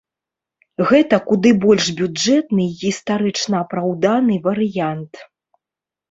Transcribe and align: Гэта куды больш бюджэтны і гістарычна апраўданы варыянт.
Гэта 0.91 1.17
куды 1.27 1.49
больш 1.65 1.89
бюджэтны 1.99 2.65
і 2.67 2.71
гістарычна 2.79 3.55
апраўданы 3.65 4.39
варыянт. 4.47 5.13